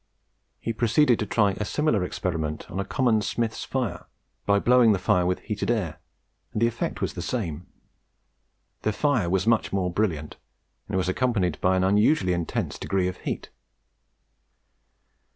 He 0.59 0.73
proceeded 0.73 1.19
to 1.19 1.27
try 1.27 1.51
a 1.59 1.63
similar 1.63 2.03
experiment 2.03 2.67
on 2.71 2.79
a 2.79 2.83
common 2.83 3.21
smith's 3.21 3.63
fire, 3.63 4.07
by 4.47 4.57
blowing 4.57 4.93
the 4.93 4.97
fire 4.97 5.27
with 5.27 5.41
heated 5.41 5.69
air, 5.69 5.99
and 6.51 6.59
the 6.59 6.65
effect 6.65 7.01
was 7.03 7.13
the 7.13 7.21
same; 7.21 7.67
the 8.81 8.93
fire 8.93 9.29
was 9.29 9.45
much 9.45 9.71
more 9.71 9.93
brilliant, 9.93 10.37
and 10.89 10.99
accompanied 11.07 11.61
by 11.61 11.77
an 11.77 11.83
unusually 11.83 12.33
intense 12.33 12.79
degree 12.79 13.07
of 13.07 13.17
heat. 13.17 13.51